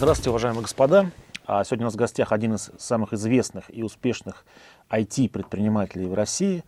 [0.00, 1.10] Здравствуйте, уважаемые господа.
[1.44, 4.46] А сегодня у нас в гостях один из самых известных и успешных
[4.88, 6.64] IT-предпринимателей в России,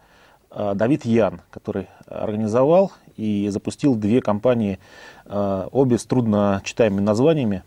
[0.50, 4.78] а, Давид Ян, который организовал и запустил две компании,
[5.24, 7.62] а, обе с трудночитаемыми названиями,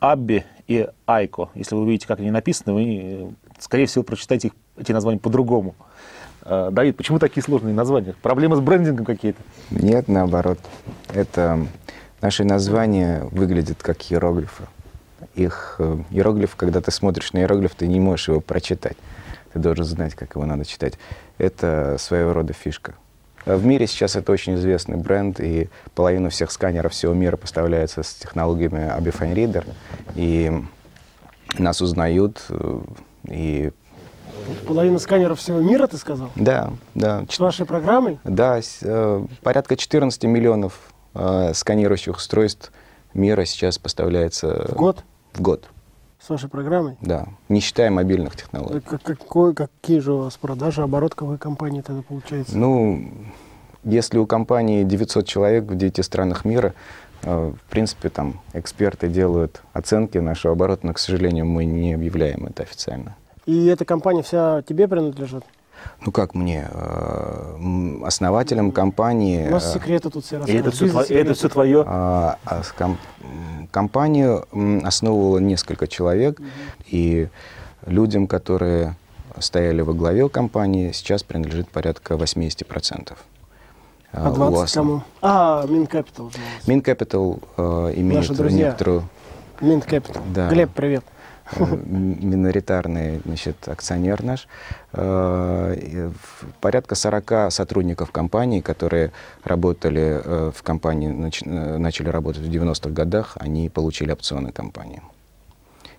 [0.00, 1.50] Абби и Айко.
[1.54, 5.76] Если вы увидите, как они написаны, вы, скорее всего, прочитаете их, эти названия по-другому.
[6.44, 8.16] Давид, почему такие сложные названия?
[8.22, 9.40] Проблемы с брендингом какие-то?
[9.70, 10.58] Нет, наоборот.
[11.14, 11.64] Это
[12.20, 14.64] наши названия выглядят как иероглифы
[15.34, 18.96] их э, иероглиф, когда ты смотришь на иероглиф, ты не можешь его прочитать.
[19.52, 20.94] Ты должен знать, как его надо читать.
[21.38, 22.94] Это своего рода фишка.
[23.44, 28.14] В мире сейчас это очень известный бренд, и половина всех сканеров всего мира поставляется с
[28.14, 29.66] технологиями Abifine Reader.
[30.16, 30.52] И
[31.58, 32.80] нас узнают, э,
[33.28, 33.72] и
[34.66, 36.30] Половина сканеров всего мира, ты сказал?
[36.36, 37.24] Да, да.
[37.28, 38.20] С вашей программой?
[38.22, 40.74] Да, э, порядка 14 миллионов
[41.54, 42.70] сканирующих устройств
[43.16, 44.66] мира сейчас поставляется...
[44.68, 45.04] В год?
[45.32, 45.68] В год.
[46.20, 46.96] С вашей программой?
[47.00, 48.80] Да, не считая мобильных технологий.
[48.80, 52.56] Как, какой, какие же у вас продажи, оборот какой компании тогда получается?
[52.56, 53.12] Ну,
[53.84, 56.74] если у компании 900 человек в 9 странах мира,
[57.22, 62.46] э, в принципе, там эксперты делают оценки нашего оборота, но, к сожалению, мы не объявляем
[62.46, 63.14] это официально.
[63.44, 65.44] И эта компания вся тебе принадлежит?
[66.04, 69.48] Ну как мне, э, основателем компании...
[69.48, 70.74] У нас э, секреты тут все рассказывают.
[70.74, 71.84] Это все, это все твое?
[71.86, 72.98] А, а ком,
[73.70, 74.46] компанию
[74.86, 76.48] основывало несколько человек, угу.
[76.86, 77.28] и
[77.86, 78.96] людям, которые
[79.38, 83.16] стояли во главе компании, сейчас принадлежит порядка 80%.
[84.12, 85.02] А 20 а кому?
[85.20, 86.32] А, Минкапитал.
[86.66, 88.68] Минкапитал э, имеет Наши друзья.
[88.68, 89.08] некоторую...
[89.60, 90.22] Минкапитал.
[90.34, 90.48] Да.
[90.48, 91.04] Глеб, привет.
[91.52, 94.48] Э, миноритарный значит, акционер наш.
[94.92, 96.10] Э,
[96.60, 99.12] порядка 40 сотрудников компании, которые
[99.44, 105.02] работали э, в компании, начали работать в 90-х годах, они получили опционы компании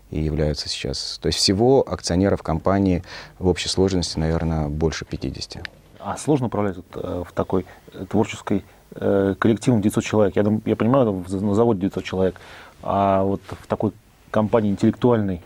[0.09, 1.19] и являются сейчас...
[1.21, 3.03] То есть всего акционеров компании
[3.39, 5.67] в общей сложности, наверное, больше 50.
[5.99, 7.65] А сложно управлять вот, в такой
[8.09, 10.35] творческой коллективом 900 человек?
[10.37, 12.39] Я, я понимаю, на заводе 900 человек,
[12.81, 13.91] а вот в такой
[14.37, 15.41] компании интеллектуальной?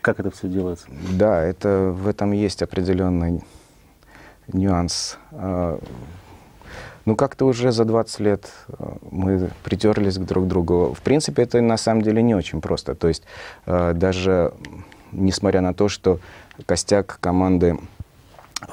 [0.00, 0.86] Как это все делается?
[1.18, 3.42] Да, это, в этом есть определенный
[4.52, 5.18] нюанс.
[5.32, 5.80] А,
[7.04, 10.94] ну, как-то уже за 20 лет а, мы притерлись к друг другу.
[10.94, 12.94] В принципе, это на самом деле не очень просто.
[12.94, 13.24] То есть
[13.66, 14.52] а, даже
[15.10, 16.20] несмотря на то, что
[16.64, 17.76] костяк команды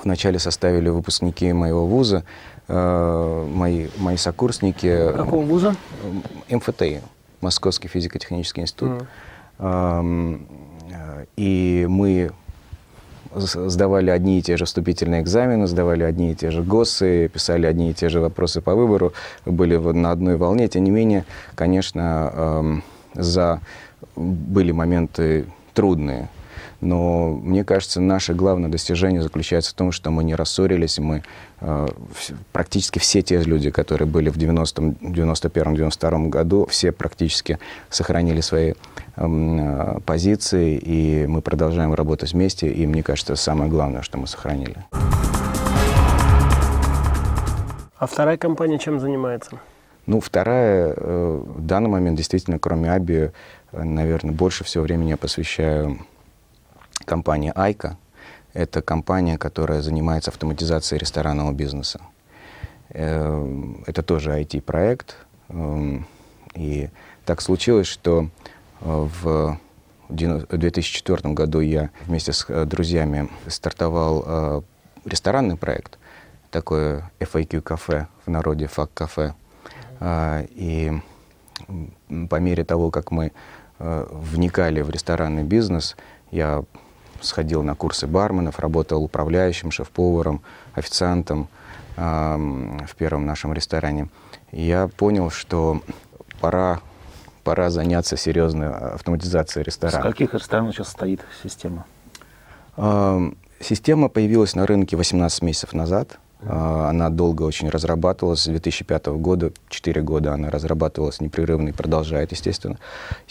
[0.04, 2.24] вначале составили выпускники моего вуза,
[2.68, 5.12] мои, мои сокурсники...
[5.14, 5.76] Какого вуза?
[6.50, 7.02] МФТИ,
[7.42, 8.90] Московский физико-технический институт.
[8.90, 9.08] Mm.
[9.60, 10.04] Э,
[11.36, 12.32] и мы
[13.36, 17.92] сдавали одни и те же вступительные экзамены, сдавали одни и те же ГОСы, писали одни
[17.92, 19.14] и те же вопросы по выбору,
[19.46, 20.68] были на одной волне.
[20.68, 22.82] Тем не менее, конечно,
[23.14, 23.60] за...
[24.16, 26.30] были моменты трудные.
[26.86, 31.24] Но мне кажется, наше главное достижение заключается в том, что мы не рассорились, мы
[31.60, 31.88] э,
[32.52, 37.58] практически все те люди, которые были в 90-м, 91-м, 92 году, все практически
[37.90, 38.74] сохранили свои
[39.16, 44.78] э, позиции, и мы продолжаем работать вместе, и мне кажется, самое главное, что мы сохранили.
[47.98, 49.60] А вторая компания чем занимается?
[50.06, 53.32] Ну, вторая, э, в данный момент действительно, кроме Аби,
[53.72, 55.98] э, наверное, больше всего времени я посвящаю
[57.06, 57.98] компания Айка.
[58.54, 62.00] Это компания, которая занимается автоматизацией ресторанного бизнеса.
[62.90, 65.18] Эм, это тоже IT-проект.
[65.50, 66.08] Эм,
[66.56, 66.90] и
[67.26, 68.30] так случилось, что
[68.82, 69.60] э, в
[70.10, 74.62] 2004 году я вместе с э, друзьями стартовал э,
[75.06, 75.98] ресторанный проект,
[76.52, 79.34] такое FAQ-кафе, в народе ФАК-кафе.
[80.02, 80.92] И
[82.30, 83.32] по мере того, как мы
[83.80, 85.96] вникали в ресторанный бизнес,
[86.32, 86.64] я
[87.22, 90.42] сходил на курсы барменов, работал управляющим, шеф-поваром,
[90.74, 91.48] официантом
[91.96, 94.10] в первом нашем ресторане.
[94.52, 95.82] И я понял, что
[96.42, 96.82] пора,
[97.44, 100.02] пора заняться серьезной автоматизацией ресторана.
[100.02, 101.86] С каких ресторанов сейчас стоит система?
[103.62, 106.20] Система появилась на рынке 18 месяцев назад.
[106.42, 112.32] А, она долго очень разрабатывалась, с 2005 года, 4 года она разрабатывалась непрерывно и продолжает,
[112.32, 112.78] естественно.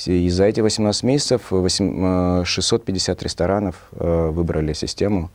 [0.07, 5.31] И за эти 18 месяцев 650 а, ресторанов а, выбрали систему,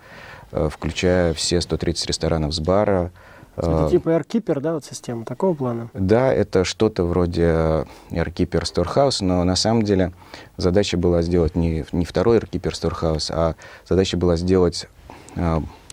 [0.52, 3.12] включая все 130 ресторанов с бара.
[3.56, 5.90] Это типа AirKeeper, да, вот система такого плана?
[5.94, 10.14] Да, это что-то вроде AirKeeper Storehouse, но на самом деле
[10.58, 13.56] задача была сделать не, не второй AirKeeper Storehouse, а
[13.88, 14.88] задача была сделать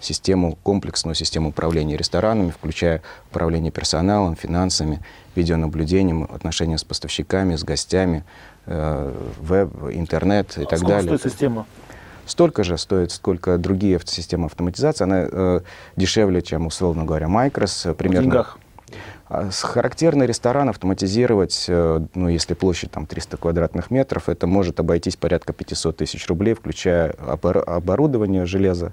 [0.01, 5.01] систему, комплексную систему управления ресторанами, включая управление персоналом, финансами,
[5.35, 8.25] видеонаблюдением, отношения с поставщиками, с гостями,
[8.67, 11.19] э, веб, интернет и А так сколько далее.
[11.19, 11.67] стоит система?
[12.27, 15.05] Столько же стоит, сколько другие системы автоматизации.
[15.05, 15.61] Она э,
[15.97, 17.89] дешевле, чем, условно говоря, Micros.
[17.89, 18.59] э, В Примерно деньгах.
[19.29, 25.15] а Характерный ресторан автоматизировать, э, ну, если площадь там 300 квадратных метров, это может обойтись
[25.17, 28.93] порядка 500 тысяч рублей, включая обор- оборудование, железо,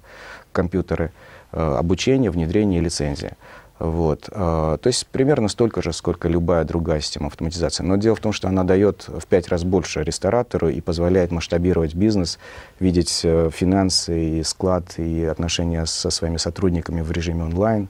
[0.54, 1.12] компьютеры,
[1.52, 3.36] э, обучение, внедрение и лицензия.
[3.80, 4.30] Вот.
[4.32, 7.84] э, То есть примерно столько же, сколько любая другая система автоматизации.
[7.84, 11.94] Но дело в том, что она дает в пять раз больше ресторатору и позволяет масштабировать
[11.94, 12.40] бизнес,
[12.80, 17.90] видеть э, финансы и склад, и отношения со своими сотрудниками в режиме онлайн.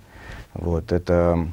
[0.54, 0.92] Вот.
[0.92, 1.48] Это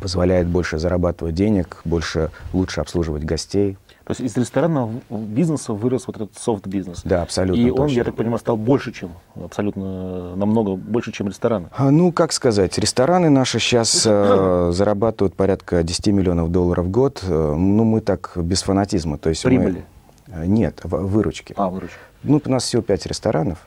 [0.00, 3.78] позволяет больше зарабатывать денег, больше, лучше обслуживать гостей.
[4.04, 7.02] То есть из ресторанного бизнеса вырос вот этот софт-бизнес.
[7.04, 7.94] Да, абсолютно И он, точно.
[7.96, 11.68] я так понимаю, стал больше, чем, абсолютно, намного больше, чем рестораны.
[11.76, 17.22] А, Ну, как сказать, рестораны наши сейчас э, зарабатывают порядка 10 миллионов долларов в год.
[17.22, 19.18] Э, Ну, мы так без фанатизма.
[19.18, 19.84] То есть мы- Прибыли?
[20.28, 21.54] Э, Нет, выручки.
[21.56, 21.96] А, выручка.
[22.24, 23.66] Ну, у нас всего 5 ресторанов.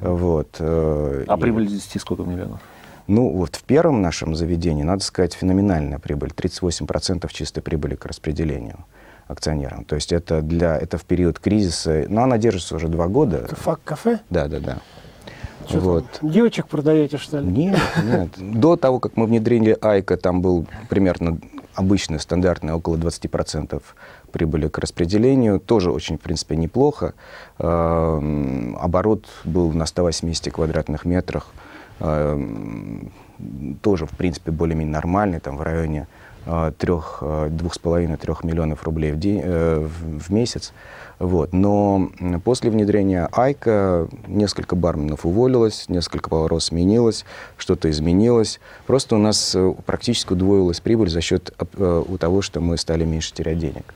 [0.00, 2.60] Вот, э, А и- прибыль из 10 сколько миллионов?
[3.06, 6.30] Ну, вот в первом нашем заведении, надо сказать, феноменальная прибыль.
[6.34, 8.78] 38% чистой прибыли к распределению
[9.26, 9.84] акционерам.
[9.84, 13.46] То есть это, для, это в период кризиса, но она держится уже два года.
[13.48, 14.20] Фак-кафе?
[14.30, 14.78] Да, да, да.
[15.66, 16.04] Чё вот.
[16.20, 17.46] там, девочек продаете, что ли?
[17.46, 18.28] Нет, нет.
[18.36, 21.38] До того, как мы внедрили Айка, там был примерно
[21.74, 23.82] обычный, стандартный, около 20%
[24.30, 25.60] прибыли к распределению.
[25.60, 27.14] Тоже очень, в принципе, неплохо.
[27.58, 31.46] Эм, Оборот был на 180 квадратных метрах.
[32.00, 33.12] Эм,
[33.82, 36.06] Тоже, в принципе, более-менее нормальный, там в районе
[36.78, 40.72] трех, э, двух с половиной, трех миллионов рублей в, день, э, в месяц.
[41.18, 41.52] Вот.
[41.52, 42.10] Но
[42.44, 47.24] после внедрения Айка несколько барменов уволилось, несколько поваров сменилось,
[47.56, 48.60] что-то изменилось.
[48.86, 53.32] Просто у нас э, практически удвоилась прибыль за счет у того, что мы стали меньше
[53.32, 53.94] терять денег.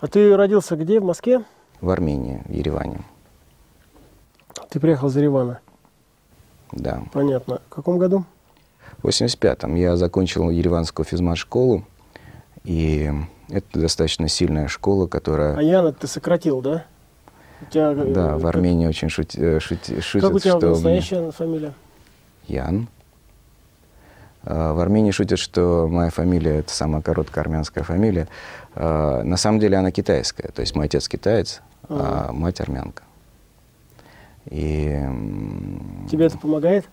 [0.00, 1.00] А ты родился где?
[1.00, 1.44] В Москве?
[1.80, 3.00] В Армении, в Ереване.
[4.70, 5.60] Ты приехал из Еревана.
[6.72, 7.02] Да.
[7.12, 7.60] Понятно.
[7.68, 8.24] В каком году?
[9.02, 11.84] В 85-м я закончил Ереванскую физмат-школу,
[12.64, 13.10] и
[13.48, 15.56] это достаточно сильная школа, которая...
[15.56, 16.84] А Яна ты сократил, да?
[17.62, 20.56] У тебя, э, Да, в как- Армении очень шути- э, шути- шутят, Как у тебя
[20.58, 20.68] что...
[20.70, 21.72] настоящая фамилия?
[22.48, 22.88] Ян.
[24.44, 28.28] А, В Армении шутят, что моя фамилия– это самая короткая армянская фамилия.
[28.74, 30.48] А, На самом деле она китайская.
[30.48, 33.02] То есть мой отец китаец, а мать армянка.
[34.50, 34.98] И,
[36.10, 36.88] Тебе это помогает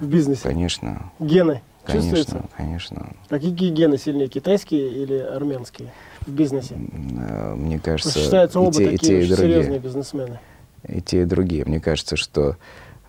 [0.00, 0.42] в бизнесе?
[0.42, 2.42] конечно, Гены чувствуются?
[2.56, 3.06] конечно, конечно.
[3.28, 5.92] А какие гены сильнее, китайские или армянские
[6.26, 6.74] в бизнесе?
[6.76, 9.80] Э, Мне кажется, считаются оба и те, и такие те, и очень серьезные другие.
[9.80, 10.40] бизнесмены.
[10.88, 11.64] И те, и другие.
[11.64, 12.56] Мне кажется, что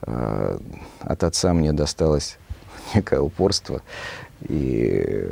[0.02, 0.60] э,
[1.02, 2.38] от отца мне досталось
[2.96, 3.82] некое упорство
[4.48, 5.30] и,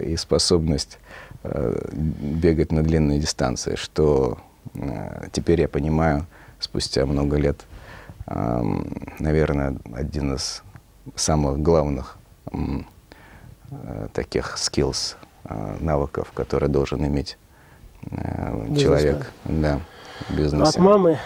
[0.00, 0.98] и способность
[1.42, 4.38] э, бегать на длинные дистанции, что
[4.74, 6.26] э, теперь я понимаю
[6.60, 7.60] спустя много лет,
[8.26, 8.86] эм,
[9.18, 10.62] наверное, один из
[11.14, 12.16] самых главных
[12.52, 17.38] э, таких skills, э, навыков, которые должен иметь
[18.10, 18.76] э, Бизнесмен.
[18.76, 19.80] человек да,
[20.28, 20.70] в бизнесе.
[20.70, 21.18] От мамы?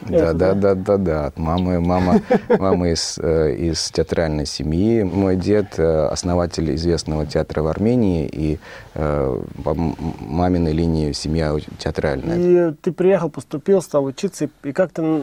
[0.00, 0.74] Да, Это, да, да?
[0.74, 1.26] да, да, да.
[1.26, 2.20] От мамы, мама,
[2.58, 5.02] мама из, из театральной семьи.
[5.02, 8.58] Мой дед основатель известного театра в Армении, и
[8.92, 12.70] по маминой линии семья театральная.
[12.70, 15.22] И ты приехал, поступил, стал учиться, и как ты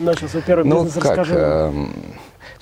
[0.00, 0.94] начал свой первый Ну, бизнес?
[0.94, 1.88] как, Расскажи.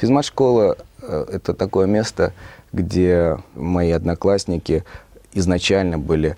[0.00, 2.32] Физмат-школа э,– это такое место,
[2.72, 4.84] где мои одноклассники
[5.32, 6.36] изначально были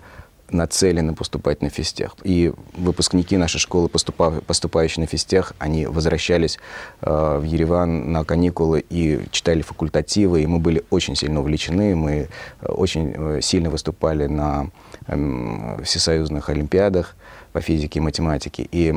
[0.53, 2.15] нацелены поступать на физтех.
[2.23, 6.59] И выпускники нашей школы, поступа- поступающие на физтех, они возвращались
[7.01, 12.27] э, в Ереван на каникулы и читали факультативы, и мы были очень сильно увлечены, мы
[12.61, 14.69] э, очень э, сильно выступали на
[15.07, 17.15] эм, всесоюзных олимпиадах
[17.51, 18.67] по физике и математике.
[18.71, 18.93] И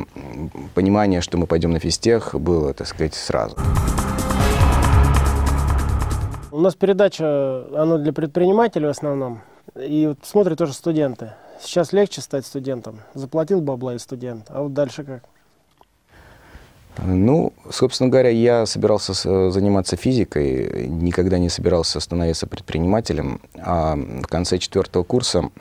[0.73, 3.55] понимание, что мы пойдем на физтех, было, так сказать, сразу.
[6.57, 9.41] У нас передача, она для предпринимателей в основном.
[9.79, 11.33] И вот смотрят тоже студенты.
[11.61, 13.01] Сейчас легче стать студентом.
[13.13, 14.45] Заплатил бабла и студент.
[14.49, 15.21] А вот дальше как?
[17.05, 24.25] Ну, собственно говоря, я собирался с- заниматься физикой, никогда не собирался становиться предпринимателем, а в
[24.25, 25.51] конце четвертого курса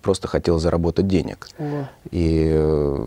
[0.00, 1.48] просто хотел заработать денег.
[1.58, 3.06] О, И э,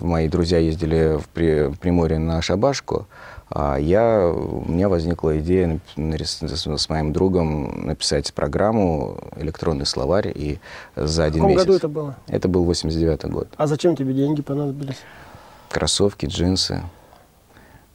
[0.00, 3.06] мои друзья ездили в При- Приморье на шабашку,
[3.54, 10.58] я, у меня возникла идея с, моим другом написать программу, электронный словарь, и
[10.96, 11.64] за В один каком месяц...
[11.66, 12.16] году это было?
[12.26, 13.48] Это был 89 год.
[13.56, 14.96] А зачем тебе деньги понадобились?
[15.76, 16.82] кроссовки, джинсы.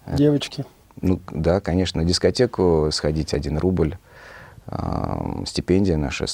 [0.06, 0.66] Девочки.
[1.02, 3.98] Ну да, конечно, на дискотеку сходить один рубль.
[4.68, 6.26] Э, стипендия наша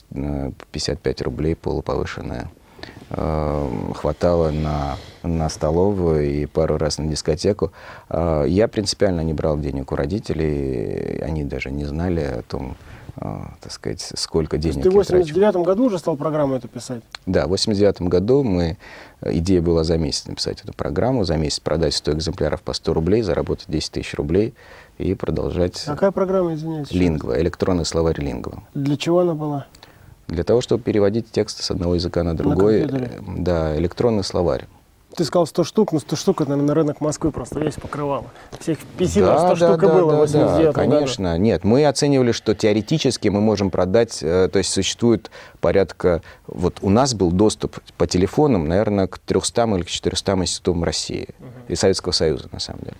[0.71, 2.50] 55 рублей полуповышенная.
[3.12, 4.97] Э, хватало на,
[5.27, 7.72] на столовую и пару раз на дискотеку.
[8.10, 12.75] Э, я принципиально не брал денег у родителей, они даже не знали о том,
[13.17, 13.22] э,
[13.62, 17.03] так сказать, сколько денег ты в 89 году уже стал программу эту писать?
[17.25, 18.77] Да, в 89 году мы,
[19.22, 23.22] идея была за месяц написать эту программу, за месяц продать 100 экземпляров по 100 рублей,
[23.22, 24.53] заработать 10 тысяч рублей
[24.98, 25.84] и продолжать.
[25.86, 26.91] Какая программа, извиняюсь?
[26.91, 28.63] Лингва, электронный словарь Лингва.
[28.74, 29.67] Для чего она была?
[30.27, 32.86] Для того, чтобы переводить тексты с одного языка на другой.
[32.86, 34.67] На да, электронный словарь.
[35.17, 38.27] Ты сказал 100 штук, но 100 штук, это, наверное, рынок Москвы просто весь покрывал.
[38.59, 41.31] Всех PC да, 100 да, штук да, и было да, 89 да, конечно.
[41.31, 41.43] Году.
[41.43, 46.21] Нет, мы оценивали, что теоретически мы можем продать, э, то есть существует порядка...
[46.45, 51.29] Вот у нас был доступ по телефонам, наверное, к 300 или к 400 институтам России
[51.39, 51.47] угу.
[51.67, 52.97] и Советского Союза, на самом деле.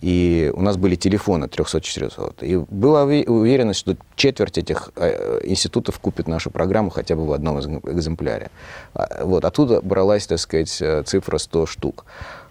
[0.00, 2.44] И у нас были телефоны 300-400.
[2.44, 7.58] И была уверенность, что четверть этих э, институтов купит нашу программу хотя бы в одном
[7.60, 8.50] экземпляре.
[8.92, 9.46] А, вот.
[9.46, 12.04] Оттуда бралась, так сказать, э, цифра 100 штук.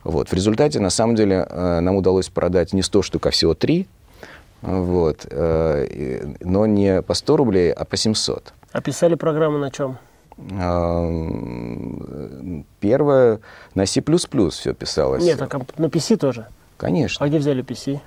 [0.04, 0.30] Вот.
[0.30, 3.88] В результате, на самом деле, э, нам удалось продать не 100 штук, а всего 3.
[4.62, 5.28] Вот.
[5.30, 8.54] Но не по 100 рублей, а по 700.
[8.72, 9.98] А писали программу на чем?
[12.80, 13.40] Первое
[13.76, 15.24] на C++ все писалось.
[15.24, 16.48] Нет, а на PC тоже?
[16.78, 17.26] Конечно.
[17.26, 18.00] А где взяли PC?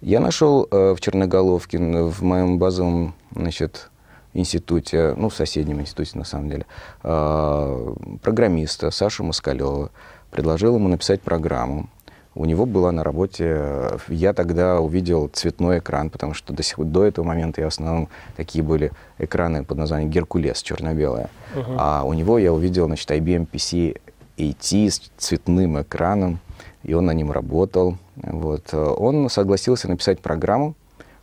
[0.00, 3.90] Я нашел э, в Черноголовке, в моем базовом значит,
[4.34, 6.66] институте, ну, в соседнем институте, на самом деле,
[7.02, 9.90] э, программиста Сашу Москалева.
[10.36, 11.88] Предложил ему написать программу.
[12.34, 17.06] У него была на работе, я тогда увидел цветной экран, потому что до, сих, до
[17.06, 21.30] этого момента я в основном такие были экраны под названием Геркулес, черно-белое.
[21.54, 21.76] Uh-huh.
[21.78, 23.98] А у него я увидел, значит, IBM PC
[24.36, 26.40] AT с цветным экраном,
[26.82, 27.96] и он на нем работал.
[28.16, 28.74] Вот.
[28.74, 30.74] Он согласился написать программу,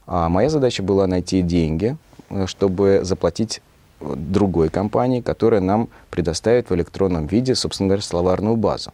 [0.08, 1.98] а моя задача была найти деньги,
[2.32, 3.62] э, чтобы заплатить
[4.00, 8.92] другой компании, которая нам предоставит в электронном виде, собственно говоря, словарную базу.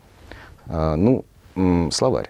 [0.70, 1.26] А, ну,
[1.92, 2.30] словарь,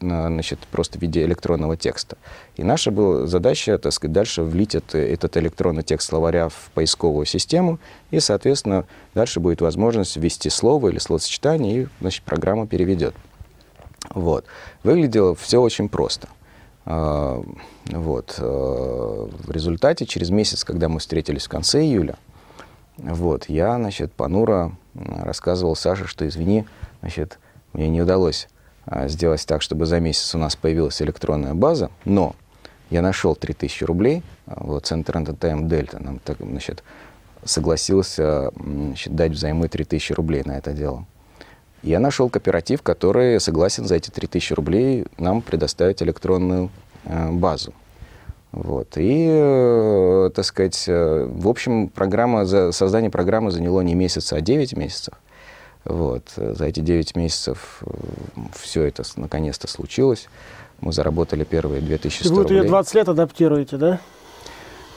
[0.00, 2.16] значит, просто в виде электронного текста.
[2.56, 7.26] И наша была задача, так сказать, дальше влить это, этот электронный текст словаря в поисковую
[7.26, 7.78] систему,
[8.10, 13.14] и, соответственно, дальше будет возможность ввести слово или словосочетание, и, значит, программа переведет.
[14.10, 14.44] Вот.
[14.82, 16.28] Выглядело все очень просто.
[16.84, 17.42] А,
[17.86, 18.36] вот.
[18.38, 22.16] А, в результате, через месяц, когда мы встретились в конце июля,
[22.96, 26.64] вот, я, значит, понуро рассказывал Саше, что, извини,
[27.00, 27.40] значит,
[27.74, 28.48] мне не удалось
[28.86, 32.34] а, сделать так, чтобы за месяц у нас появилась электронная база, но
[32.90, 36.82] я нашел 3000 рублей, вот Центр Entertainment Дельта нам так, значит,
[37.44, 41.04] согласился значит, дать взаймы 3000 рублей на это дело.
[41.82, 46.70] Я нашел кооператив, который согласен за эти 3000 рублей нам предоставить электронную
[47.04, 47.74] э, базу.
[48.52, 48.96] Вот.
[48.96, 54.40] И, э, так сказать, э, в общем, программа, за, создание программы заняло не месяц, а
[54.40, 55.14] 9 месяцев.
[55.84, 56.32] Вот.
[56.36, 57.90] За эти 9 месяцев э,
[58.54, 60.28] все это наконец-то случилось.
[60.80, 62.62] Мы заработали первые 2100 И вот рублей.
[62.62, 64.00] ее 20 лет адаптируете, да?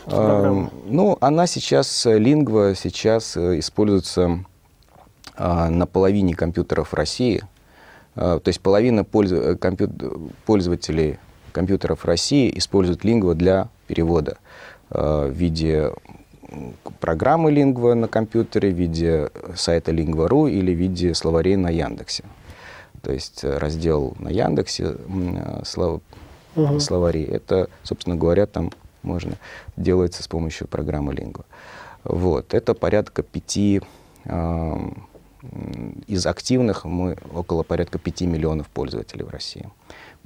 [0.08, 4.46] Э, ну, она сейчас, лингва сейчас используется
[5.38, 7.44] а, на половине компьютеров России,
[8.16, 9.56] а, то есть половина э,
[10.46, 11.20] пользователей
[11.52, 14.40] компьютеров России используют Lingua для перевода
[14.90, 15.92] а, в виде
[17.00, 22.24] программы Lingua на компьютере, в виде сайта Lingua.ru или в виде словарей на Яндексе.
[23.02, 24.96] То есть раздел на Яндексе
[25.64, 26.02] слов...
[26.56, 26.80] угу.
[26.80, 27.24] словари.
[27.24, 28.72] Это, собственно говоря, там
[29.04, 29.34] можно
[29.78, 31.46] делается с помощью программы Lingua.
[32.04, 32.54] Вот.
[32.54, 33.82] Это порядка пяти
[36.08, 39.70] из активных мы около порядка 5 миллионов пользователей в России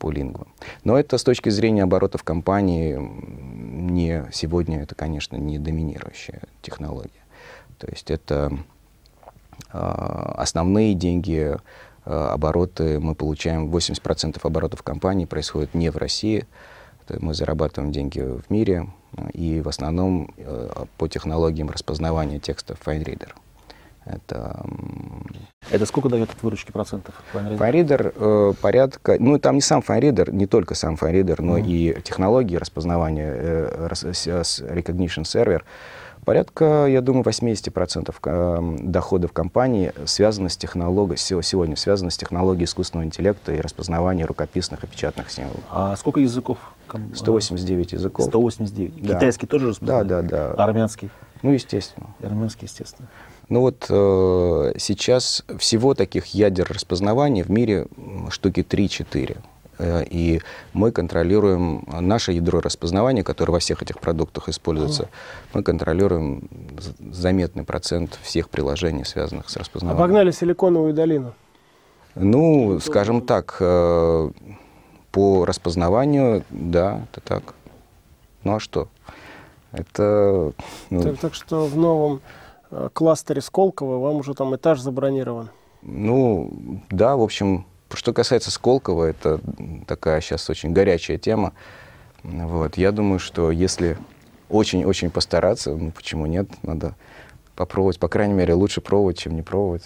[0.02, 0.48] по лингвам.
[0.84, 7.24] Но это с точки зрения оборотов компании не, сегодня это, конечно, не доминирующая технология.
[7.78, 8.52] То есть это
[9.72, 11.56] э, основные деньги,
[12.06, 16.48] э, обороты мы получаем, 80% оборотов компании происходит не в России,
[17.20, 18.88] мы зарабатываем деньги в мире
[19.34, 23.34] и в основном э, по технологиям распознавания текстов FineReader.
[24.06, 24.66] Это,
[25.70, 27.14] это сколько дает от выручки процентов?
[27.34, 31.68] FineReader э, порядка, ну там не сам FineReader, не только сам FineReader, но mm-hmm.
[31.68, 35.66] и технологии распознавания, э, recognition сервер.
[36.26, 43.06] Порядка, я думаю, 80% э, доходов компании связано с технологией, сегодня связано с технологией искусственного
[43.06, 45.62] интеллекта и распознавания рукописных и печатных символов.
[45.70, 46.58] А сколько языков?
[47.16, 48.26] 189 языков.
[48.26, 49.04] 189.
[49.04, 49.16] Да.
[49.16, 50.08] Китайский тоже распознает?
[50.08, 50.64] Да, да, да.
[50.64, 51.10] Армянский?
[51.42, 52.08] Ну, естественно.
[52.22, 53.08] Армянский, естественно.
[53.52, 57.86] Ну вот э, сейчас всего таких ядер распознавания в мире
[58.30, 59.38] штуки 3-4.
[59.78, 60.40] Э, и
[60.72, 65.10] мы контролируем наше ядро распознавания, которое во всех этих продуктах используется.
[65.54, 66.48] Мы контролируем
[67.12, 70.02] заметный процент всех приложений, связанных с распознаванием.
[70.02, 71.34] Обогнали силиконовую долину.
[72.16, 74.32] Ну, скажем так, э,
[75.12, 77.54] по распознаванию, да, это так.
[78.46, 78.88] Ну а что?
[79.74, 80.54] Это...
[80.90, 81.04] Ну...
[81.04, 82.22] Так, так что в новом
[82.94, 85.50] кластере Сколково вам уже там этаж забронирован.
[85.82, 89.40] Ну, да, в общем, что касается Сколково, это
[89.88, 91.54] такая сейчас очень горячая тема.
[92.24, 92.78] Вот.
[92.78, 93.98] Я думаю, что если
[94.50, 96.96] очень-очень постараться, ну почему нет, надо
[97.56, 98.00] попробовать.
[98.00, 99.86] По крайней мере, лучше пробовать, чем не пробовать.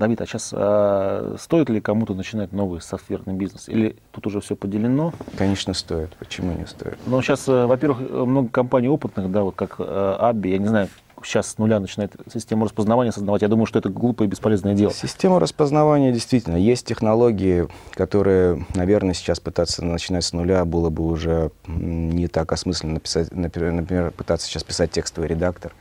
[0.00, 3.68] Давид, а сейчас а, стоит ли кому-то начинать новый софтверный бизнес?
[3.68, 5.12] Или тут уже все поделено?
[5.36, 6.16] Конечно, стоит.
[6.18, 6.98] Почему не стоит?
[7.06, 10.88] Но сейчас, э, во-первых, много компаний опытных, да, вот как Абби, я не знаю,
[11.22, 14.92] сейчас с нуля начинает систему распознавания создавать, я думаю, что это глупое и бесполезное дело.
[14.92, 16.56] Система распознавания действительно.
[16.56, 22.94] Есть технологии, которые, наверное, сейчас пытаться начинать с нуля было бы уже не так осмысленно
[22.94, 25.72] написать, например, пытаться сейчас писать текстовый редактор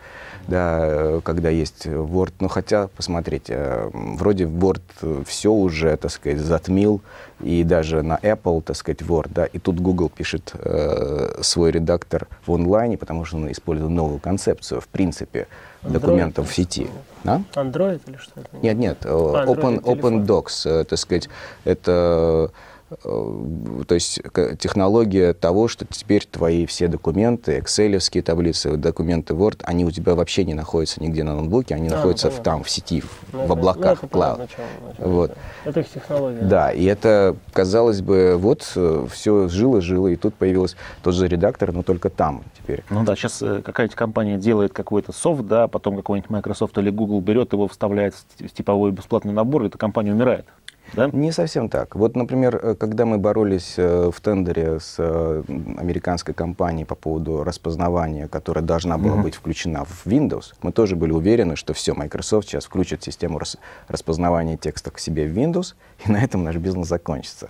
[0.47, 2.33] да, когда есть Word.
[2.39, 7.01] Но хотя, посмотрите, э, вроде Word все уже, так сказать, затмил,
[7.41, 12.27] и даже на Apple, так сказать, Word, да, и тут Google пишет э, свой редактор
[12.45, 15.47] в онлайне, потому что он использует новую концепцию, в принципе,
[15.83, 16.89] Android документов в сети.
[17.23, 17.41] А?
[17.53, 18.49] Android или что это?
[18.61, 21.29] Нет, нет, э, а, Open, Open Docs, э, так сказать,
[21.63, 22.47] это Э,
[22.89, 24.19] то есть
[24.57, 30.43] технология того, что теперь твои все документы, экселевские таблицы, документы Word, они у тебя вообще
[30.43, 33.51] не находятся нигде на ноутбуке, они а, находятся в, там, в сети, в, ну, в
[33.51, 34.37] облаках, ну, в cloud.
[34.39, 35.37] Начало, начало, вот.
[35.65, 36.41] Это их технология.
[36.41, 41.71] Да, и это, казалось бы, вот э, все жило-жило, и тут появился тот же редактор,
[41.71, 42.83] но только там теперь.
[42.89, 47.21] Ну да, сейчас э, какая-нибудь компания делает какой-то софт, да, потом какой-нибудь Microsoft или Google
[47.21, 50.45] берет его, вставляет в типовой бесплатный набор, и эта компания умирает.
[50.93, 51.09] Да?
[51.13, 51.95] Не совсем так.
[51.95, 55.43] Вот, например, э, когда мы боролись э, в тендере с э,
[55.77, 59.23] американской компанией по поводу распознавания, которая должна была mm-hmm.
[59.23, 63.57] быть включена в Windows, мы тоже были уверены, что все, Microsoft сейчас включит систему рас-
[63.87, 65.75] распознавания текста к себе в Windows,
[66.05, 67.49] и на этом наш бизнес закончится.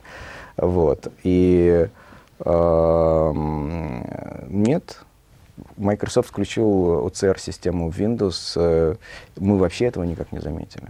[0.57, 1.11] Вот.
[1.23, 1.87] И
[2.39, 3.31] э,
[4.49, 4.97] нет,
[5.77, 8.97] Microsoft включил OCR-систему в Windows,
[9.37, 10.87] мы вообще этого никак не заметили.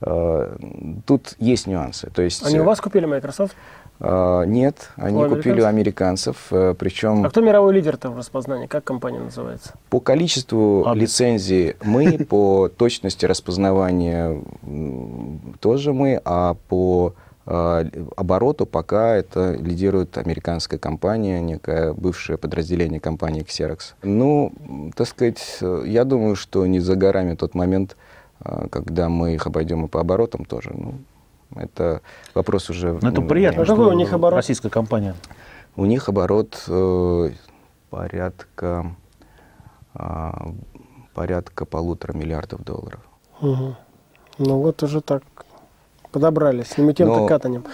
[0.00, 0.56] Э,
[1.06, 2.10] тут есть нюансы.
[2.10, 3.56] То есть, Они у вас купили Microsoft?
[4.00, 7.24] Uh, нет, они у купили у американцев, причем...
[7.24, 8.66] А кто мировой лидер-то в распознании?
[8.66, 9.74] Как компания называется?
[9.88, 14.42] По количеству а, лицензий мы, по точности распознавания
[15.60, 17.14] тоже мы, а по
[17.46, 23.94] обороту пока это лидирует американская компания, некое бывшее подразделение компании Xerox.
[24.02, 24.52] Ну,
[24.96, 27.96] так сказать, я думаю, что не за горами тот момент,
[28.70, 30.70] когда мы их обойдем и по оборотам тоже.
[30.74, 30.94] Ну,
[31.56, 32.02] это
[32.34, 32.98] вопрос уже...
[33.00, 34.36] Но это приятно, а какой у них оборот?
[34.36, 35.14] Российская компания.
[35.76, 37.30] У них оборот э,
[37.90, 38.94] порядка,
[39.94, 40.30] э,
[41.14, 43.00] порядка полутора миллиардов долларов.
[43.40, 43.76] Угу.
[44.38, 45.22] Ну вот уже так
[46.12, 47.64] подобрались, не тем-то катанем.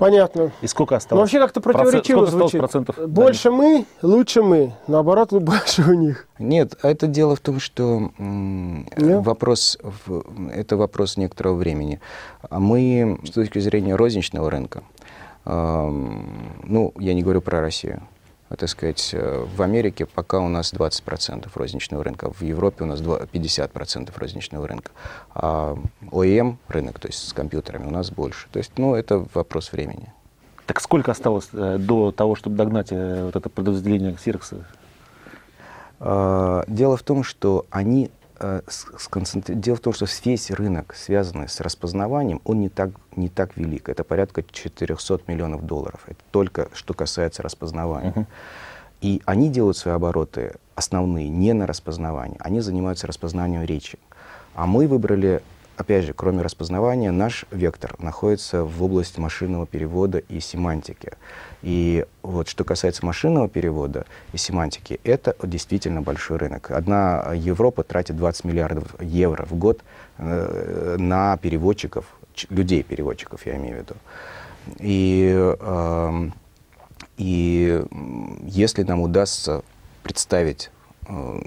[0.00, 0.50] Понятно.
[0.62, 1.18] И сколько осталось?
[1.18, 2.60] Ну, вообще как-то противоречиво Процент, звучит.
[2.60, 3.08] Процентов?
[3.08, 4.72] Больше да, мы, лучше мы.
[4.86, 6.26] Наоборот, больше у них.
[6.38, 9.24] Нет, это дело в том, что Нет?
[9.24, 9.78] вопрос,
[10.52, 12.00] это вопрос некоторого времени.
[12.48, 14.82] А мы, с точки зрения розничного рынка,
[15.44, 18.19] ну, я не говорю про Россию, а,
[18.56, 23.00] так сказать, э, в Америке пока у нас 20% розничного рынка, в Европе у нас
[23.00, 24.90] 50% розничного рынка,
[25.34, 25.76] а
[26.10, 28.48] ОЕМ рынок, то есть с компьютерами, у нас больше.
[28.50, 30.12] То есть, ну, это вопрос времени.
[30.66, 34.62] Так сколько осталось э, до того, чтобы догнать э, вот это подразделение Xerox?
[36.00, 38.10] А, дело в том, что они
[38.40, 38.62] Э,
[39.48, 43.88] Дело в том, что весь рынок, связанный с распознаванием, он не так, не так велик.
[43.88, 46.00] Это порядка 400 миллионов долларов.
[46.06, 48.12] Это только что касается распознавания.
[48.12, 48.26] Uh-huh.
[49.02, 53.98] И они делают свои обороты основные не на распознавании, они занимаются распознаванием речи.
[54.54, 55.42] А мы выбрали
[55.80, 61.12] опять же, кроме распознавания, наш вектор находится в области машинного перевода и семантики.
[61.62, 66.70] И вот что касается машинного перевода и семантики, это действительно большой рынок.
[66.70, 69.80] Одна Европа тратит 20 миллиардов евро в год
[70.18, 72.04] э, на переводчиков,
[72.50, 73.94] людей-переводчиков, я имею в виду.
[74.80, 76.30] И, э,
[77.16, 77.82] и
[78.42, 79.62] если нам удастся
[80.02, 80.70] представить
[81.08, 81.40] э,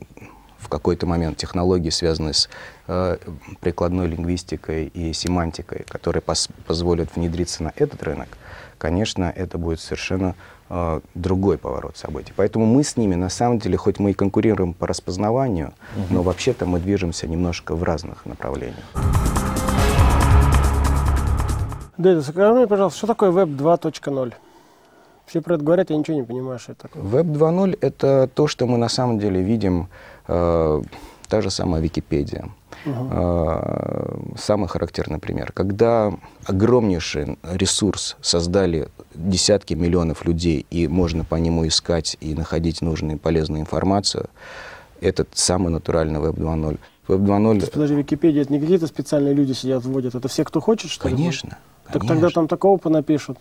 [0.64, 2.50] в какой-то момент технологии, связанные с
[2.88, 3.18] э,
[3.60, 8.30] прикладной лингвистикой и семантикой, которые пос позволят внедриться на этот рынок,
[8.78, 10.36] конечно, это будет совершенно
[10.70, 12.34] э, другой поворот событий.
[12.36, 16.14] Поэтому мы с ними, на самом деле, хоть мы и конкурируем по распознаванию, угу.
[16.14, 18.86] но вообще-то мы движемся немножко в разных направлениях.
[21.98, 24.34] Дэвид, скажи мне, пожалуйста, что такое Web 2.0?
[25.26, 27.02] Все про это говорят, я ничего не понимаю, что это такое.
[27.02, 29.88] Web 2.0— это то, что мы на самом деле видим,
[30.28, 30.82] э,
[31.30, 32.50] та же самая Википедия.
[32.86, 33.10] Угу.
[33.12, 35.52] Э, самый характерный пример.
[35.54, 36.14] Когда
[36.46, 43.20] огромнейший ресурс создали десятки миллионов людей, и можно по нему искать и находить нужную и
[43.20, 44.30] полезную информацию,
[45.02, 46.80] это самый натуральный Web 2.0.
[47.08, 47.44] Web 2.0...
[47.44, 50.92] То есть, подожди, Википедия, это не какие-то специальные люди сидят, вводят, это все, кто хочет,
[50.92, 51.16] что ли?
[51.16, 51.58] Конечно.
[51.92, 53.38] Так тогда там такого понапишут.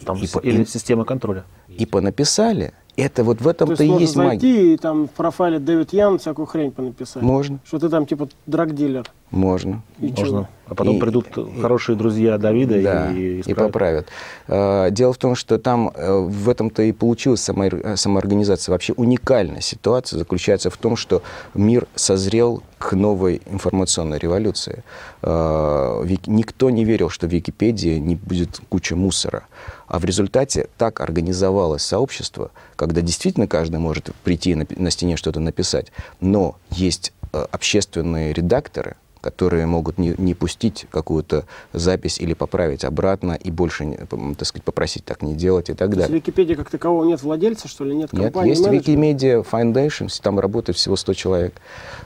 [0.00, 1.44] Там и, или система контроля.
[1.68, 4.30] И понаписали, это вот в этом-то и есть магия.
[4.30, 7.22] зайти и там в профайле Дэвид Ян всякую хрень понаписать.
[7.22, 7.58] Можно.
[7.64, 9.10] Что ты там типа драг-дилер.
[9.30, 9.82] Можно.
[10.00, 10.24] И Можно.
[10.24, 10.48] Чего?
[10.66, 14.06] А потом и, придут и, хорошие друзья Давида да, и, и, и поправят.
[14.48, 17.64] А, дело в том, что там э, в этом-то и получилась само,
[17.96, 18.72] самоорганизация.
[18.72, 21.22] Вообще уникальная ситуация заключается в том, что
[21.54, 24.84] мир созрел к новой информационной революции.
[25.22, 29.44] Никто не верил, что в Википедии не будет куча мусора.
[29.86, 35.40] А в результате так организовалось сообщество, когда действительно каждый может прийти на, на стене что-то
[35.40, 42.84] написать, но есть э, общественные редакторы, которые могут не, не пустить какую-то запись или поправить
[42.84, 44.06] обратно и больше,
[44.36, 46.08] так сказать, попросить так не делать и так далее.
[46.08, 48.50] В Википедии как такового нет владельца, что ли, нет компании?
[48.50, 51.54] Нет, есть Wikimedia Foundation, там работает всего 100 человек.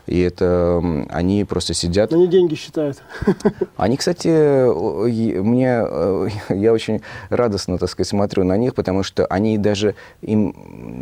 [0.07, 2.13] И это они просто сидят...
[2.13, 3.03] Они деньги считают.
[3.77, 9.59] Они, кстати, мне, э, я очень радостно, так сказать, смотрю на них, потому что они
[9.59, 10.55] даже им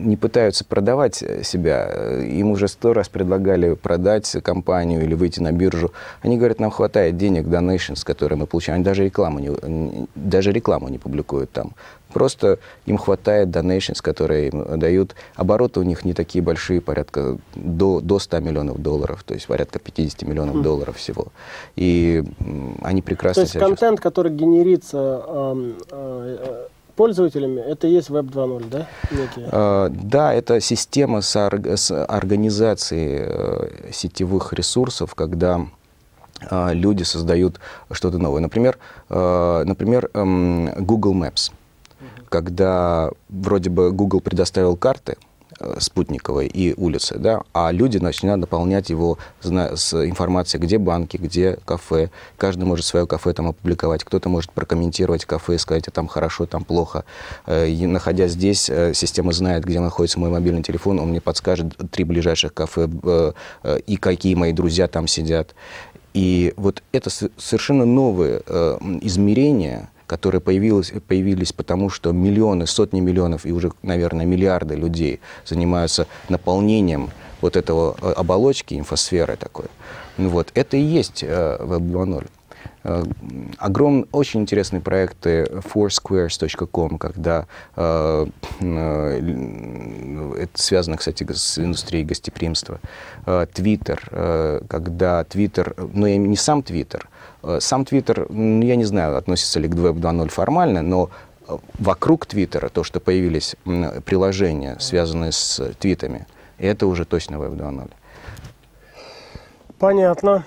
[0.07, 2.21] не пытаются продавать себя.
[2.23, 5.93] Им уже сто раз предлагали продать компанию или выйти на биржу.
[6.23, 8.77] Они говорят, нам хватает денег, donations, которые мы получаем.
[8.77, 11.73] Они даже рекламу не, даже рекламу не публикуют там.
[12.13, 15.15] Просто им хватает donations, которые им дают.
[15.35, 19.79] Обороты у них не такие большие, порядка до, до 100 миллионов долларов, то есть порядка
[19.79, 20.63] 50 миллионов mm.
[20.63, 21.27] долларов всего.
[21.75, 22.25] И
[22.83, 26.67] они прекрасно То есть контент, который генерится э, э,
[26.97, 28.89] пользователями, это и есть Web 2.0, да?
[29.11, 29.47] Некие?
[29.47, 35.69] Uh, да, это система с, с организацией uh, сетевых ресурсов, когда а,
[36.51, 38.41] люди создают что-то новое.
[38.41, 38.79] Например,
[39.09, 41.53] а, например эм, Google Maps.
[42.29, 45.17] Когда вроде бы Google предоставил карты,
[45.61, 51.59] э, спутниковой и улицы, да, а люди начинают наполнять его с информацией, где банки, где
[51.65, 52.11] кафе.
[52.37, 56.47] Каждый может свое кафе там опубликовать, кто-то может прокомментировать кафе и сказать, а там хорошо,
[56.47, 57.05] там плохо.
[57.47, 61.75] Э, и, находясь здесь, э, система знает, где находится мой мобильный телефон, он мне подскажет
[61.91, 62.89] три ближайших кафе
[63.87, 65.55] и какие мои друзья там сидят.
[66.17, 73.45] И вот это совершенно новые э, измерения, которые появились, появились потому, что миллионы, сотни миллионов
[73.45, 77.11] и уже, наверное, миллиарды людей занимаются наполнением
[77.43, 79.67] вот этого э, оболочки, инфосферы такой.
[80.17, 82.27] Ну вот, это и есть э, Web 2.0.
[82.89, 83.03] Э,
[83.59, 88.27] огром, очень интересные проекты foursquares.com, когда э,
[88.61, 92.79] э, это связано, кстати, с индустрией гостеприимства.
[93.25, 97.07] Twitter, э, когда Twitter, ну, не сам Twitter,
[97.59, 98.25] сам Twitter,
[98.65, 101.11] я не знаю, относится ли к Web 2.0 формально, но
[101.79, 103.57] вокруг Твиттера, то, что появились
[104.05, 106.27] приложения, связанные с твитами,
[106.59, 107.91] это уже точно Web 2.0.
[109.79, 110.45] Понятно.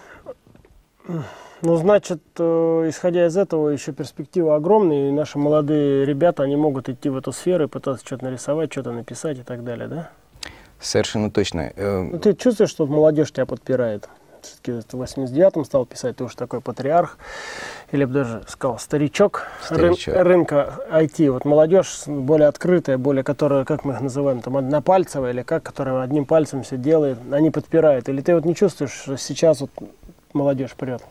[1.61, 6.87] Ну, значит, э, исходя из этого, еще перспектива огромная, и наши молодые ребята, они могут
[6.87, 10.09] идти в эту сферу и пытаться что-то нарисовать, что-то написать и так далее, да?
[10.79, 11.73] Совершенно точно.
[11.75, 14.07] Э, ну, ты чувствуешь, что молодежь тебя подпирает?
[14.41, 17.17] Все-таки в 89-м стал писать, ты уж такой патриарх,
[17.91, 20.15] или бы даже сказал старичок, старичок.
[20.15, 21.29] Рын, рынка IT.
[21.29, 26.01] Вот молодежь более открытая, более которая, как мы их называем, там однопальцевая, или как, которая
[26.01, 28.07] одним пальцем все делает, они подпирают.
[28.07, 29.71] Или ты вот не чувствуешь, что сейчас вот
[30.31, 31.01] молодежь прет?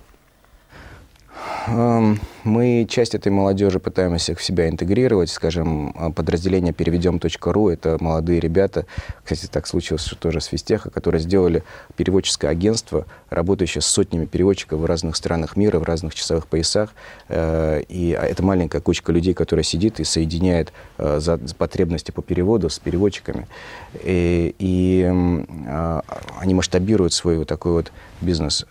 [1.68, 5.30] Эм, мы часть этой молодежи пытаемся в себя интегрировать.
[5.30, 8.86] Скажем, э, подразделение переведем.ру— это молодые ребята,
[9.22, 11.62] кстати, так случилось, тоже с Физтеха, которые сделали
[11.96, 16.90] переводческое агентство, работающее с сотнями переводчиков в разных странах мира, в разных часовых поясах.
[17.28, 22.78] Э, и это маленькая кучка людей, которая сидит и соединяет э, потребности по переводу с
[22.78, 23.46] переводчиками.
[24.04, 25.02] И, и
[26.38, 28.66] они масштабируют свой вот такой вот бизнес.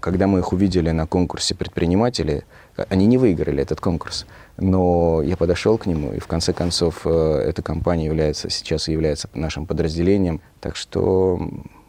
[0.00, 2.44] Когда мы их увидели на конкурсе предпринимателей,
[2.88, 4.26] они не выиграли этот конкурс,
[4.56, 9.28] но я подошел к нему, и в конце концов э, эта компания является, сейчас является
[9.34, 10.40] нашим подразделением.
[10.60, 11.40] Так что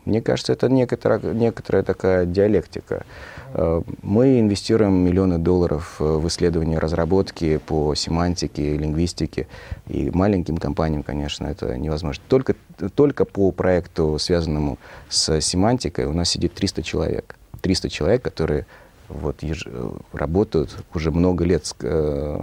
[0.10, 3.06] Мне кажется, это некоторая, некоторая такая диалектика.
[3.54, 9.48] Э, мы инвестируем миллионы долларов э, в исследования разработки по семантике, лингвистике.
[9.88, 12.24] И маленьким компаниям, конечно, это невозможно.
[12.28, 12.56] Только,
[12.96, 17.36] только по проекту, связанному с семантикой, у нас сидит 300 человек.
[17.62, 18.66] 300 человек, которые
[19.10, 19.68] вот, еж...
[20.12, 21.72] работают уже много лет.
[21.82, 22.40] Э,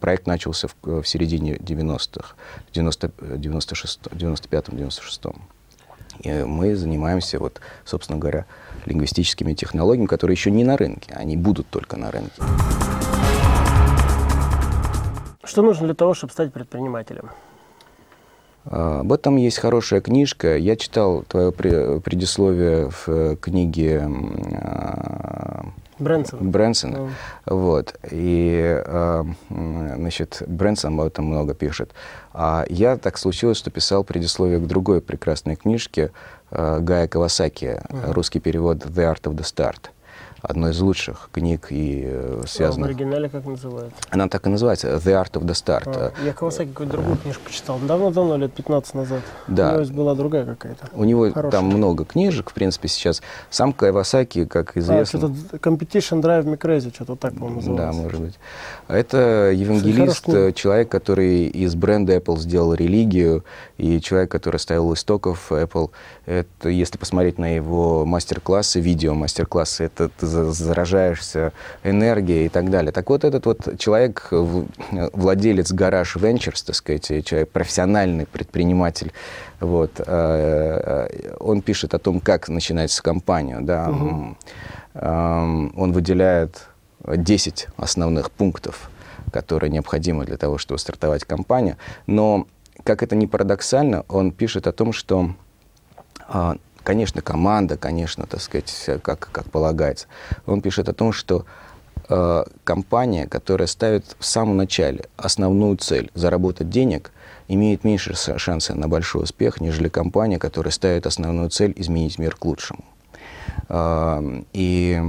[0.00, 2.34] проект начался в, в середине 90-х,
[2.72, 5.36] 90, 96, 95-96.
[6.22, 8.46] И мы занимаемся, вот, собственно говоря,
[8.86, 12.42] лингвистическими технологиями, которые еще не на рынке, они будут только на рынке.
[15.44, 17.30] Что нужно для того, чтобы стать предпринимателем?
[18.66, 20.56] А, об этом есть хорошая книжка.
[20.56, 24.08] Я читал твое предисловие в э, книге
[26.00, 26.50] а, Брэнсон.
[26.50, 26.96] Брэнсона.
[26.96, 27.10] Mm.
[27.46, 27.94] Вот.
[28.10, 31.92] И, а, значит, Брэнсон об этом много пишет.
[32.32, 36.10] А я так случилось, что писал предисловие к другой прекрасной книжке
[36.50, 38.12] Гая Кавасаки, mm.
[38.12, 39.90] русский перевод «The Art of the Start»
[40.42, 42.90] одной из лучших книг и э, связанных...
[42.90, 43.96] А в оригинале как называется?
[44.10, 45.84] Она так и называется, The Art of the Start.
[45.86, 49.20] А, я Кавасаки какую-то другую книжку читал, давно-давно, лет 15 назад.
[49.48, 49.76] Да.
[49.76, 50.88] У него была другая какая-то.
[50.92, 51.50] У него Хорошая.
[51.50, 53.22] там много книжек, в принципе, сейчас.
[53.50, 55.18] Сам Кавасаки, как а, известно...
[55.18, 57.98] А, что-то Competition Drive Me Crazy, что-то так, по-моему, называется.
[57.98, 58.34] Да, может быть.
[58.88, 63.44] Это евангелист, человек, который из бренда Apple сделал религию,
[63.78, 65.90] и человек, который ставил у истоков Apple.
[66.26, 71.52] Это, если посмотреть на его мастер-классы, видео мастер-классы, это ты заражаешься
[71.84, 72.92] энергией и так далее.
[72.92, 74.28] Так вот, этот вот человек,
[74.90, 79.12] владелец гараж Ventures, так сказать, человек, профессиональный предприниматель,
[79.60, 84.36] вот, э, э, он пишет о том, как начинается компанию, да, угу.
[84.94, 86.66] он выделяет
[87.06, 88.90] 10 основных пунктов,
[89.32, 92.46] которые необходимы для того, чтобы стартовать компанию, но
[92.84, 95.30] как это ни парадоксально, он пишет о том, что
[96.28, 100.06] а, конечно, команда, конечно, так сказать, как, как полагается.
[100.46, 101.44] Он пишет о том, что
[102.08, 107.12] э, компания, которая ставит в самом начале основную цель– заработать денег,
[107.48, 112.44] имеет меньше шанса на большой успех, нежели компания, которая ставит основную цель– изменить мир к
[112.44, 112.84] лучшему.
[113.68, 115.00] Э, и,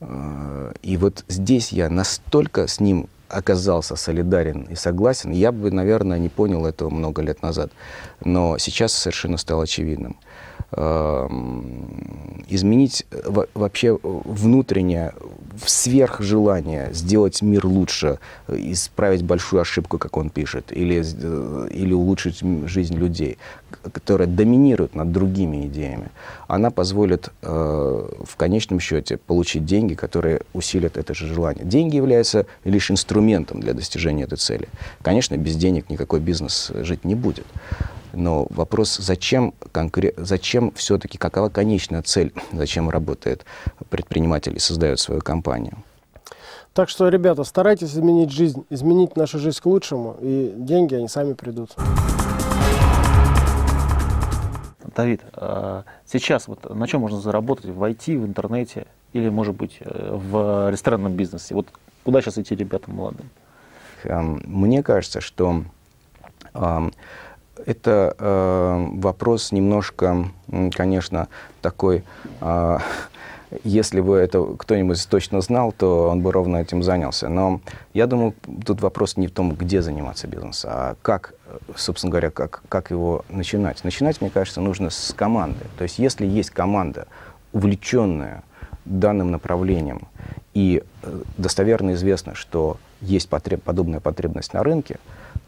[0.00, 6.18] э, и вот здесь я настолько с ним оказался солидарен и согласен, я бы, наверное,
[6.18, 7.70] не понял этого много лет назад.
[8.24, 10.16] Но сейчас совершенно стало очевидным.
[10.72, 13.22] Эм, изменить э,
[13.54, 15.14] вообще внутреннее
[15.64, 22.96] сверхжелание сделать мир лучше, исправить большую ошибку, как он пишет, или, э, или улучшить жизнь
[22.96, 23.38] людей,
[23.92, 26.10] которая доминирует над другими идеями,
[26.48, 31.64] она позволит э, в конечном счете получить деньги, которые усилят это же желание.
[31.64, 34.68] Деньги являются лишь инструментом для достижения этой цели.
[35.00, 37.46] Конечно, без денег никакой бизнес жить не будет.
[38.12, 43.44] Но вопрос, зачем, конкрет, зачем все-таки, какова конечная цель, зачем работает
[43.90, 45.76] предприниматель и создает свою компанию.
[46.72, 51.32] Так что, ребята, старайтесь изменить жизнь, изменить нашу жизнь к лучшему, и деньги, они сами
[51.32, 51.74] придут.
[54.94, 59.78] Давид, а сейчас вот на чем можно заработать в IT, в интернете или, может быть,
[59.80, 61.54] э, в ресторанном бизнесе?
[61.54, 61.68] Вот
[62.04, 63.30] куда сейчас идти ребятам молодым?
[64.04, 65.62] Эм, мне кажется, что
[67.66, 70.26] это э, вопрос немножко,
[70.74, 71.28] конечно,
[71.60, 72.04] такой,
[72.40, 72.78] э,
[73.64, 77.28] если бы это кто-нибудь точно знал, то он бы ровно этим занялся.
[77.28, 77.60] Но
[77.94, 81.34] я думаю, тут вопрос не в том, где заниматься бизнесом, а как,
[81.76, 83.84] собственно говоря, как, как его начинать.
[83.84, 85.64] Начинать, мне кажется, нужно с команды.
[85.78, 87.06] То есть если есть команда,
[87.52, 88.42] увлеченная
[88.84, 90.08] данным направлением,
[90.54, 94.98] и э, достоверно известно, что есть потреб, подобная потребность на рынке,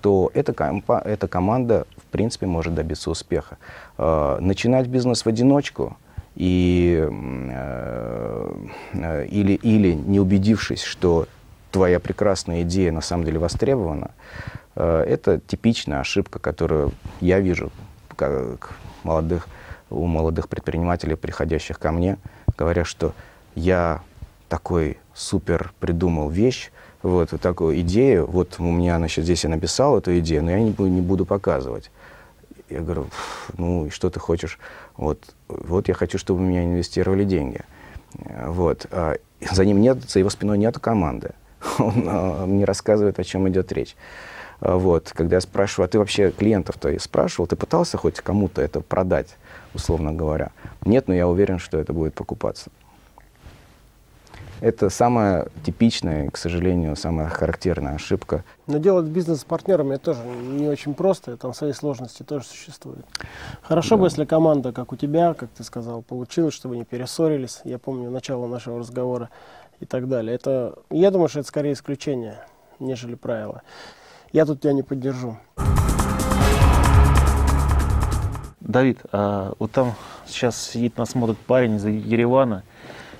[0.00, 3.58] то эта, компа, эта команда, в принципе, может добиться успеха.
[3.98, 5.96] Э, начинать бизнес в одиночку
[6.36, 8.54] и, э,
[9.30, 11.26] или, или не убедившись, что
[11.70, 14.10] твоя прекрасная идея на самом деле востребована,
[14.76, 17.70] э, это типичная ошибка, которую я вижу
[18.16, 19.48] как молодых,
[19.88, 22.18] у молодых предпринимателей, приходящих ко мне,
[22.56, 23.12] говоря, что
[23.54, 24.02] я
[24.48, 26.70] такой супер придумал вещь,
[27.02, 30.60] вот, вот такую идею, вот у меня, значит, здесь я написал эту идею, но я
[30.60, 31.90] не, не буду показывать.
[32.68, 33.06] Я говорю,
[33.56, 34.58] ну, и что ты хочешь?
[34.96, 37.60] Вот, вот я хочу, чтобы у меня инвестировали деньги.
[38.46, 38.86] Вот.
[38.90, 39.16] А
[39.50, 41.32] за ним нет, за его спиной нет команды.
[41.78, 43.96] Он а, мне рассказывает, о чем идет речь.
[44.60, 45.12] А вот.
[45.14, 49.36] Когда я спрашиваю, а ты вообще клиентов-то спрашивал, ты пытался хоть кому-то это продать,
[49.74, 50.50] условно говоря?
[50.84, 52.70] Нет, но я уверен, что это будет покупаться.
[54.60, 58.44] Это самая типичная, к сожалению, самая характерная ошибка.
[58.66, 63.06] Но делать бизнес с партнерами тоже не очень просто, там свои сложности тоже существуют.
[63.62, 64.02] Хорошо да.
[64.02, 67.60] бы, если команда, как у тебя, как ты сказал, получилась, чтобы не перессорились.
[67.64, 69.30] Я помню начало нашего разговора
[69.80, 70.34] и так далее.
[70.34, 72.44] Это, я думаю, что это скорее исключение,
[72.78, 73.62] нежели правило.
[74.30, 75.38] Я тут тебя не поддержу.
[78.60, 79.94] Давид, а вот там
[80.26, 82.62] сейчас сидит, нас смотрит парень из Еревана,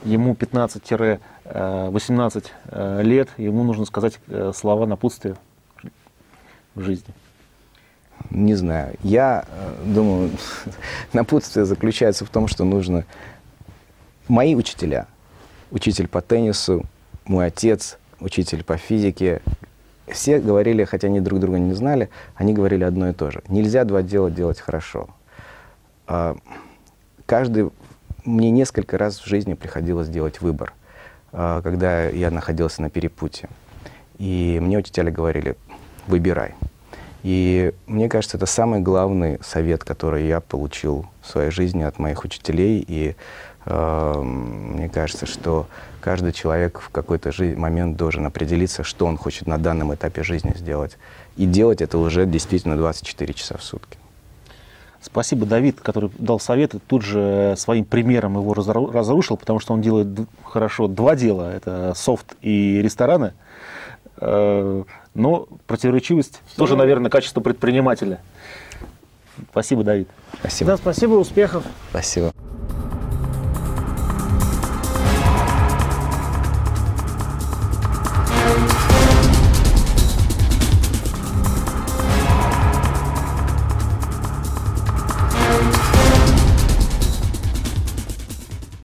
[0.04, 5.36] ему 15-18 э, э, лет, ему нужно сказать э, слова напутствия
[6.74, 7.12] в жизни.
[8.30, 8.96] Не знаю.
[9.02, 9.44] Я
[9.84, 10.30] думаю,
[11.12, 13.04] напутствие заключается в том, что нужно...
[14.28, 15.06] Мои учителя,
[15.72, 16.84] учитель по теннису,
[17.24, 19.42] мой отец, учитель по физике,
[20.06, 23.42] все говорили, хотя они друг друга не знали, они говорили одно и то же.
[23.48, 25.08] Нельзя два дела делать хорошо.
[26.06, 26.36] А,
[27.26, 27.70] каждый,
[28.24, 30.72] мне несколько раз в жизни приходилось делать выбор,
[31.32, 33.48] а, когда я находился на перепутье.
[34.18, 35.56] И мне учителя говорили,
[36.06, 36.54] выбирай.
[37.22, 42.24] И мне кажется, это самый главный совет, который я получил в своей жизни от моих
[42.24, 42.84] учителей.
[42.86, 43.14] И
[43.66, 45.66] э, мне кажется, что
[46.00, 50.96] каждый человек в какой-то момент должен определиться, что он хочет на данном этапе жизни сделать.
[51.36, 53.98] И делать это уже действительно 24 часа в сутки.
[55.02, 60.08] Спасибо, Давид, который дал совет, тут же своим примером его разрушил, потому что он делает
[60.44, 63.32] хорошо два дела, это софт и рестораны,
[64.18, 64.84] э,
[65.14, 68.20] но противоречивость Все тоже, наверное, качество предпринимателя.
[69.50, 70.08] Спасибо, Давид.
[70.38, 70.72] Спасибо.
[70.72, 71.64] Да, спасибо, успехов.
[71.90, 72.34] Спасибо.